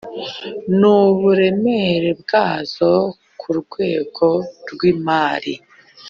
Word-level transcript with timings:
n 0.79 0.79
uburemere 0.99 2.09
bwazo 2.21 2.91
ku 3.39 3.49
rwego 3.59 4.27
rw 4.71 4.81
imari 4.91 5.53